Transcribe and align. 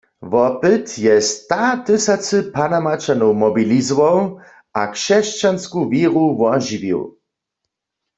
Wopyt 0.31 0.87
je 1.05 1.15
statysacy 1.31 2.39
Panamačanow 2.55 3.33
mobilizował 3.43 4.19
a 4.79 4.83
křesćansku 4.95 5.79
wěru 5.91 6.25
wožiwił. 6.39 6.99